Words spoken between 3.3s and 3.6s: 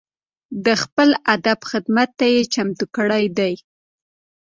دي.